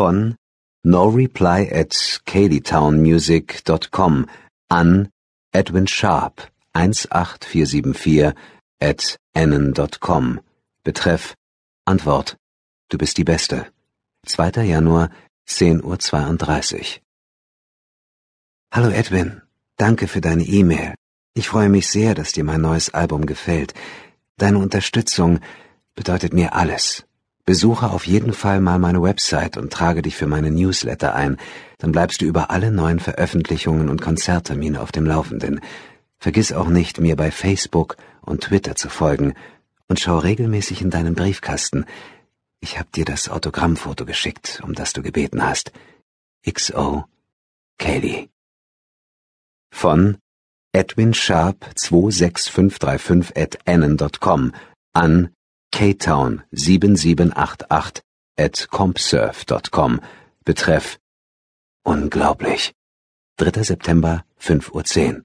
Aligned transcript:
Von 0.00 0.36
no 0.82 1.08
reply 1.08 1.68
at 1.70 1.90
cadytownmusic.com 1.90 4.26
an 4.70 5.10
Edwin 5.52 5.86
Sharp 5.86 6.40
18474 6.74 8.34
at 8.80 9.18
nn.com. 9.34 10.40
Betreff 10.84 11.34
Antwort. 11.86 12.38
Du 12.88 12.96
bist 12.96 13.18
die 13.18 13.24
Beste. 13.24 13.66
2. 14.24 14.64
Januar, 14.64 15.10
10.32 15.46 16.78
Uhr. 16.78 16.84
Hallo 18.72 18.88
Edwin, 18.88 19.42
danke 19.76 20.08
für 20.08 20.22
deine 20.22 20.44
E-Mail. 20.44 20.94
Ich 21.34 21.48
freue 21.48 21.68
mich 21.68 21.88
sehr, 21.88 22.14
dass 22.14 22.32
dir 22.32 22.44
mein 22.44 22.62
neues 22.62 22.88
Album 22.94 23.26
gefällt. 23.26 23.74
Deine 24.38 24.60
Unterstützung 24.60 25.40
bedeutet 25.94 26.32
mir 26.32 26.54
alles. 26.54 27.04
Besuche 27.44 27.90
auf 27.90 28.06
jeden 28.06 28.32
Fall 28.32 28.60
mal 28.60 28.78
meine 28.78 29.02
Website 29.02 29.56
und 29.56 29.72
trage 29.72 30.02
dich 30.02 30.16
für 30.16 30.26
meine 30.26 30.50
Newsletter 30.50 31.14
ein, 31.14 31.36
dann 31.78 31.92
bleibst 31.92 32.20
du 32.20 32.26
über 32.26 32.50
alle 32.50 32.70
neuen 32.70 33.00
Veröffentlichungen 33.00 33.88
und 33.88 34.02
Konzerttermine 34.02 34.80
auf 34.80 34.92
dem 34.92 35.06
Laufenden. 35.06 35.60
Vergiss 36.18 36.52
auch 36.52 36.68
nicht, 36.68 37.00
mir 37.00 37.16
bei 37.16 37.30
Facebook 37.30 37.96
und 38.20 38.42
Twitter 38.42 38.76
zu 38.76 38.88
folgen 38.88 39.34
und 39.88 39.98
schau 39.98 40.18
regelmäßig 40.18 40.82
in 40.82 40.90
deinen 40.90 41.14
Briefkasten. 41.14 41.86
Ich 42.60 42.78
hab 42.78 42.92
dir 42.92 43.04
das 43.04 43.28
Autogrammfoto 43.28 44.04
geschickt, 44.04 44.60
um 44.62 44.74
das 44.74 44.92
du 44.92 45.02
gebeten 45.02 45.42
hast. 45.42 45.72
XO 46.48 47.04
Kelly. 47.78 48.28
Von 49.72 50.18
Edwin 50.72 51.14
Sharp 51.14 51.64
26535 51.74 53.36
at 53.36 53.58
annon.com 53.66 54.52
an 54.92 55.30
ktown 55.72 56.42
7788 56.52 58.02
at 58.36 58.68
compsurf.com. 58.70 60.00
Betreff 60.44 60.98
Unglaublich. 61.84 62.72
3. 63.38 63.62
September, 63.62 64.24
5.10 64.40 65.14
Uhr. 65.14 65.22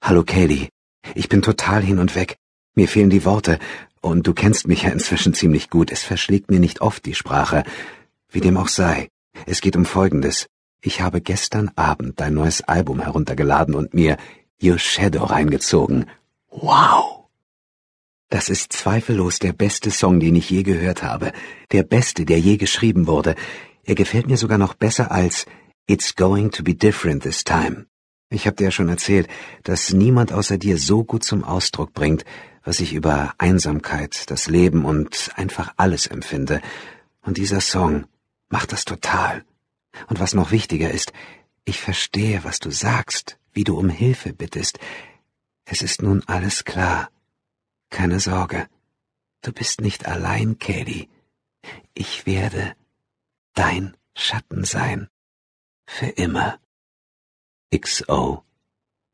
Hallo 0.00 0.22
Kaylee. 0.22 0.68
Ich 1.14 1.28
bin 1.28 1.42
total 1.42 1.82
hin 1.82 1.98
und 1.98 2.14
weg. 2.14 2.36
Mir 2.74 2.88
fehlen 2.88 3.10
die 3.10 3.24
Worte, 3.24 3.58
und 4.00 4.26
du 4.26 4.34
kennst 4.34 4.68
mich 4.68 4.82
ja 4.82 4.90
inzwischen 4.90 5.32
ziemlich 5.34 5.70
gut. 5.70 5.90
Es 5.90 6.02
verschlägt 6.02 6.50
mir 6.50 6.60
nicht 6.60 6.82
oft 6.82 7.04
die 7.06 7.14
Sprache. 7.14 7.64
Wie 8.28 8.40
dem 8.40 8.56
auch 8.56 8.68
sei. 8.68 9.08
Es 9.46 9.60
geht 9.60 9.76
um 9.76 9.86
Folgendes. 9.86 10.46
Ich 10.82 11.00
habe 11.00 11.20
gestern 11.20 11.70
Abend 11.74 12.20
dein 12.20 12.34
neues 12.34 12.60
Album 12.60 13.00
heruntergeladen 13.00 13.74
und 13.74 13.94
mir 13.94 14.18
Your 14.62 14.78
Shadow 14.78 15.24
reingezogen. 15.24 16.06
Wow! 16.50 17.23
Das 18.34 18.48
ist 18.48 18.72
zweifellos 18.72 19.38
der 19.38 19.52
beste 19.52 19.92
Song, 19.92 20.18
den 20.18 20.34
ich 20.34 20.50
je 20.50 20.64
gehört 20.64 21.04
habe. 21.04 21.30
Der 21.70 21.84
beste, 21.84 22.24
der 22.24 22.40
je 22.40 22.56
geschrieben 22.56 23.06
wurde. 23.06 23.36
Er 23.84 23.94
gefällt 23.94 24.26
mir 24.26 24.36
sogar 24.36 24.58
noch 24.58 24.74
besser 24.74 25.12
als 25.12 25.46
It's 25.86 26.16
going 26.16 26.50
to 26.50 26.64
be 26.64 26.74
different 26.74 27.22
this 27.22 27.44
time. 27.44 27.86
Ich 28.30 28.48
habe 28.48 28.56
dir 28.56 28.64
ja 28.64 28.70
schon 28.72 28.88
erzählt, 28.88 29.28
dass 29.62 29.92
niemand 29.92 30.32
außer 30.32 30.58
dir 30.58 30.78
so 30.78 31.04
gut 31.04 31.22
zum 31.22 31.44
Ausdruck 31.44 31.92
bringt, 31.92 32.24
was 32.64 32.80
ich 32.80 32.92
über 32.92 33.34
Einsamkeit, 33.38 34.28
das 34.32 34.48
Leben 34.48 34.84
und 34.84 35.30
einfach 35.36 35.72
alles 35.76 36.08
empfinde. 36.08 36.60
Und 37.22 37.36
dieser 37.36 37.60
Song 37.60 38.06
macht 38.48 38.72
das 38.72 38.84
total. 38.84 39.44
Und 40.08 40.18
was 40.18 40.34
noch 40.34 40.50
wichtiger 40.50 40.90
ist, 40.90 41.12
ich 41.64 41.80
verstehe, 41.80 42.42
was 42.42 42.58
du 42.58 42.72
sagst, 42.72 43.38
wie 43.52 43.62
du 43.62 43.78
um 43.78 43.88
Hilfe 43.88 44.32
bittest. 44.32 44.80
Es 45.64 45.82
ist 45.82 46.02
nun 46.02 46.24
alles 46.26 46.64
klar. 46.64 47.10
Keine 47.94 48.18
Sorge. 48.18 48.66
Du 49.42 49.52
bist 49.52 49.80
nicht 49.80 50.06
allein, 50.06 50.58
Katie. 50.58 51.08
Ich 51.94 52.26
werde 52.26 52.74
dein 53.54 53.96
Schatten 54.16 54.64
sein. 54.64 55.06
Für 55.86 56.08
immer. 56.08 56.58
XO 57.72 58.42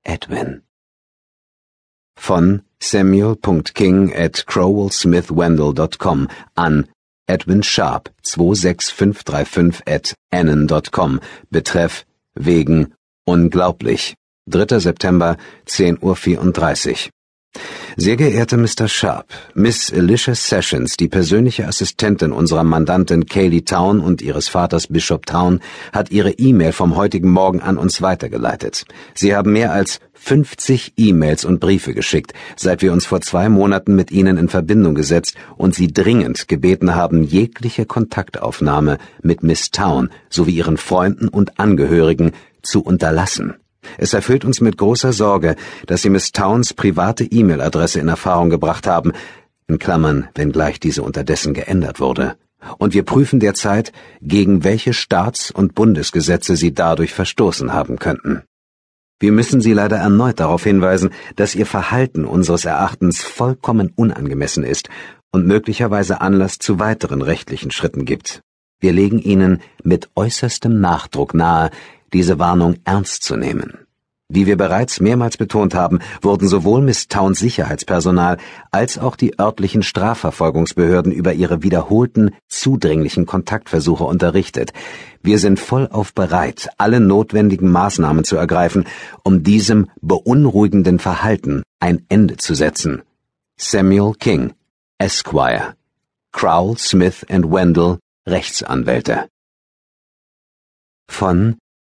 Edwin 0.03 0.63
von 2.17 2.63
Samuel.king 2.79 4.15
at 4.15 4.47
crowellsmithwendell.com 4.47 6.29
an 6.55 6.89
Edwin 7.27 7.63
Sharp 7.63 8.11
26535 8.23 9.83
at 9.87 10.15
annon.com 10.31 11.21
Betreff 11.51 12.07
wegen 12.35 12.95
unglaublich 13.27 14.15
3. 14.47 14.79
September 14.79 15.37
10.34 15.67 17.09
Uhr 17.09 17.11
sehr 17.97 18.17
geehrter 18.17 18.57
Mr. 18.57 18.89
Sharp, 18.89 19.27
Miss 19.55 19.93
Alicia 19.93 20.35
Sessions, 20.35 20.97
die 20.97 21.09
persönliche 21.09 21.67
Assistentin 21.67 22.33
unserer 22.33 22.65
Mandantin 22.65 23.27
Kaylee 23.27 23.63
Town 23.63 24.01
und 24.01 24.23
ihres 24.23 24.49
Vaters 24.49 24.87
Bishop 24.87 25.27
Town, 25.27 25.61
hat 25.93 26.11
ihre 26.11 26.31
E-Mail 26.31 26.73
vom 26.73 26.97
heutigen 26.97 27.31
Morgen 27.31 27.61
an 27.61 27.79
uns 27.79 28.03
weitergeleitet. 28.03 28.85
Sie 29.15 29.35
haben 29.35 29.53
mehr 29.53 29.73
als 29.73 30.01
50 30.15 30.95
E-Mails 30.97 31.45
und 31.45 31.61
Briefe 31.61 31.95
geschickt, 31.95 32.35
seit 32.57 32.83
wir 32.83 32.93
uns 32.93 33.07
vor 33.07 33.21
zwei 33.23 33.49
Monaten 33.49 33.97
mit 33.97 34.11
ihnen 34.11 34.37
in 34.37 34.49
Verbindung 34.49 34.95
gesetzt 34.95 35.35
und 35.57 35.75
sie 35.75 35.89
dringend 35.89 36.47
gebeten 36.47 36.95
haben, 36.95 37.23
jegliche 37.25 37.87
Kontaktaufnahme 37.87 38.99
mit 39.23 39.43
Miss 39.43 39.71
Town 39.71 40.11
sowie 40.29 40.53
ihren 40.53 40.77
Freunden 40.77 41.29
und 41.29 41.59
Angehörigen 41.59 42.33
zu 42.63 42.83
unterlassen. 42.83 43.55
Es 43.99 44.13
erfüllt 44.13 44.45
uns 44.45 44.61
mit 44.61 44.77
großer 44.77 45.13
Sorge, 45.13 45.57
dass 45.87 46.03
Sie 46.03 46.11
Miss 46.11 46.33
Towns 46.33 46.75
private 46.75 47.25
E-Mail-Adresse 47.25 48.01
in 48.01 48.09
Erfahrung 48.09 48.51
gebracht 48.51 48.87
haben, 48.87 49.13
in 49.69 49.79
Klammern, 49.79 50.29
wenngleich 50.35 50.81
diese 50.81 51.03
unterdessen 51.03 51.55
geändert 51.55 52.01
wurde. 52.01 52.37
Und 52.79 52.93
wir 52.93 53.05
prüfen 53.05 53.41
derzeit, 53.41 53.93
gegen 54.21 54.65
welche 54.65 54.93
Staats- 54.93 55.51
und 55.51 55.75
Bundesgesetze 55.75 56.57
Sie 56.57 56.75
dadurch 56.75 57.15
verstoßen 57.15 57.73
haben 57.73 57.99
könnten. 57.99 58.43
Wir 59.19 59.33
müssen 59.33 59.61
Sie 59.61 59.73
leider 59.73 59.97
erneut 59.97 60.41
darauf 60.41 60.65
hinweisen, 60.65 61.11
dass 61.37 61.55
Ihr 61.55 61.67
Verhalten 61.67 62.25
unseres 62.25 62.65
Erachtens 62.65 63.23
vollkommen 63.23 63.93
unangemessen 63.95 64.65
ist 64.65 64.89
und 65.31 65.47
möglicherweise 65.47 66.21
Anlass 66.21 66.59
zu 66.59 66.79
weiteren 66.79 67.23
rechtlichen 67.23 67.71
Schritten 67.71 68.05
gibt. 68.05 68.43
Wir 68.81 68.93
legen 68.93 69.19
Ihnen 69.19 69.61
mit 69.83 70.09
äußerstem 70.17 70.81
Nachdruck 70.81 71.35
nahe, 71.35 71.71
diese 72.13 72.39
Warnung 72.39 72.77
ernst 72.85 73.23
zu 73.23 73.37
nehmen. 73.37 73.79
Wie 74.33 74.47
wir 74.47 74.57
bereits 74.57 75.01
mehrmals 75.01 75.37
betont 75.37 75.75
haben, 75.75 75.99
wurden 76.23 76.47
sowohl 76.47 76.83
Miss 76.83 77.09
Towns 77.09 77.41
Sicherheitspersonal 77.41 78.39
als 78.71 78.97
auch 78.97 79.17
die 79.17 79.41
örtlichen 79.41 79.83
Strafverfolgungsbehörden 79.83 81.11
über 81.11 81.33
ihre 81.33 81.65
wiederholten, 81.65 82.31
zudringlichen 82.49 83.27
Kontaktversuche 83.27 84.05
unterrichtet. 84.05 84.73
Wir 85.21 85.41
sind 85.41 85.59
vollauf 85.59 86.15
bereit, 86.15 86.69
alle 86.79 87.01
notwendigen 87.01 87.73
Maßnahmen 87.73 88.23
zu 88.23 88.37
ergreifen, 88.37 88.87
um 89.25 89.43
diesem 89.43 89.89
beunruhigenden 90.01 91.01
Verhalten 91.01 91.65
ein 91.81 92.07
Ende 92.09 92.37
zu 92.37 92.55
setzen. 92.55 93.03
Samuel 93.57 94.15
King, 94.15 94.53
Esquire. 94.99 95.75
Crowell, 96.31 96.79
Smith 96.79 97.27
and 97.29 97.51
Wendell, 97.51 97.99
Rechtsanwälte. 98.31 99.29
Von 101.09 101.59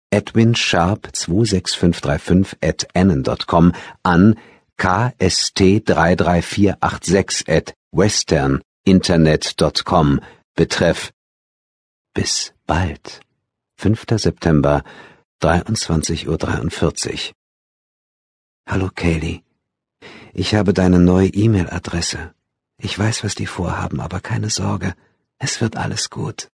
Edwin 0.09 0.55
Sharp 0.55 1.09
26535 1.13 2.57
at 2.61 2.87
annon.com 2.95 3.73
an 4.03 4.39
kst33486 4.79 7.47
at 7.47 7.75
westerninternet.com 7.91 10.21
betreff 10.55 11.11
Bis 12.13 12.53
bald. 12.65 13.21
5. 13.77 14.05
September 14.17 14.83
23.43 15.41 16.27
Uhr. 16.27 16.37
Hallo 18.67 18.89
Kaylee. 18.93 19.43
Ich 20.33 20.55
habe 20.55 20.73
deine 20.73 20.99
neue 20.99 21.27
E-Mail-Adresse. 21.27 22.33
Ich 22.77 22.97
weiß, 22.97 23.23
was 23.23 23.35
die 23.35 23.45
vorhaben, 23.45 24.01
aber 24.01 24.19
keine 24.19 24.49
Sorge. 24.49 24.95
Es 25.43 25.59
wird 25.59 25.75
alles 25.75 26.11
gut. 26.11 26.51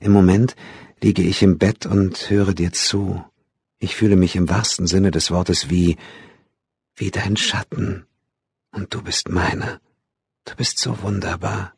Im 0.00 0.12
Moment 0.12 0.54
liege 1.02 1.22
ich 1.22 1.42
im 1.42 1.58
Bett 1.58 1.86
und 1.86 2.30
höre 2.30 2.54
dir 2.54 2.72
zu. 2.72 3.24
Ich 3.80 3.96
fühle 3.96 4.14
mich 4.14 4.36
im 4.36 4.48
wahrsten 4.48 4.86
Sinne 4.86 5.10
des 5.10 5.32
Wortes 5.32 5.70
wie, 5.70 5.96
wie 6.94 7.10
dein 7.10 7.36
Schatten. 7.36 8.06
Und 8.70 8.94
du 8.94 9.02
bist 9.02 9.28
meine. 9.28 9.80
Du 10.44 10.54
bist 10.54 10.78
so 10.78 11.02
wunderbar. 11.02 11.74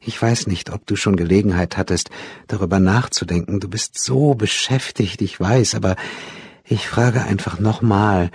Ich 0.00 0.20
weiß 0.20 0.48
nicht, 0.48 0.70
ob 0.70 0.86
du 0.86 0.96
schon 0.96 1.14
Gelegenheit 1.14 1.76
hattest, 1.76 2.10
darüber 2.48 2.80
nachzudenken. 2.80 3.60
Du 3.60 3.68
bist 3.68 3.96
so 3.96 4.34
beschäftigt, 4.34 5.22
ich 5.22 5.38
weiß, 5.38 5.76
aber 5.76 5.94
ich 6.64 6.88
frage 6.88 7.22
einfach 7.22 7.60
nochmal. 7.60 8.32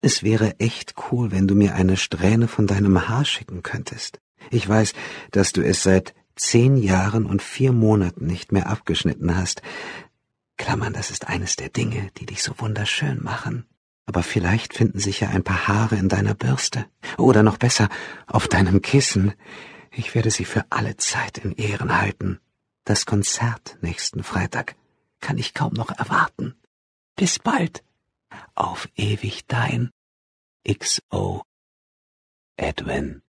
Es 0.00 0.24
wäre 0.24 0.58
echt 0.58 0.96
cool, 1.12 1.30
wenn 1.30 1.46
du 1.46 1.54
mir 1.54 1.76
eine 1.76 1.96
Strähne 1.96 2.48
von 2.48 2.66
deinem 2.66 3.08
Haar 3.08 3.24
schicken 3.24 3.62
könntest. 3.62 4.18
Ich 4.50 4.68
weiß, 4.68 4.92
dass 5.30 5.52
du 5.52 5.62
es 5.62 5.84
seit 5.84 6.14
zehn 6.36 6.76
Jahren 6.76 7.26
und 7.26 7.42
vier 7.42 7.72
Monaten 7.72 8.26
nicht 8.26 8.52
mehr 8.52 8.68
abgeschnitten 8.68 9.36
hast. 9.36 9.62
Klammern, 10.56 10.92
das 10.92 11.10
ist 11.10 11.28
eines 11.28 11.56
der 11.56 11.68
Dinge, 11.68 12.10
die 12.18 12.26
dich 12.26 12.42
so 12.42 12.52
wunderschön 12.58 13.22
machen. 13.22 13.66
Aber 14.06 14.22
vielleicht 14.22 14.74
finden 14.74 14.98
sich 14.98 15.20
ja 15.20 15.28
ein 15.28 15.44
paar 15.44 15.66
Haare 15.66 15.96
in 15.96 16.08
deiner 16.08 16.34
Bürste. 16.34 16.86
Oder 17.16 17.42
noch 17.42 17.56
besser, 17.56 17.88
auf 18.26 18.48
deinem 18.48 18.82
Kissen. 18.82 19.32
Ich 19.90 20.14
werde 20.14 20.30
sie 20.30 20.44
für 20.44 20.64
alle 20.70 20.96
Zeit 20.96 21.38
in 21.38 21.52
Ehren 21.52 21.98
halten. 21.98 22.40
Das 22.84 23.06
Konzert 23.06 23.78
nächsten 23.80 24.22
Freitag 24.22 24.76
kann 25.20 25.38
ich 25.38 25.54
kaum 25.54 25.72
noch 25.72 25.90
erwarten. 25.90 26.54
Bis 27.16 27.38
bald. 27.38 27.82
Auf 28.54 28.88
ewig 28.96 29.46
dein 29.46 29.90
XO 30.68 31.42
Edwin. 32.56 33.22